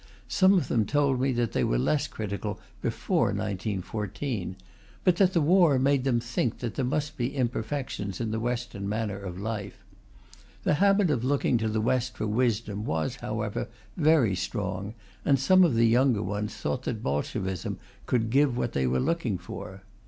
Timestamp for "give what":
18.31-18.71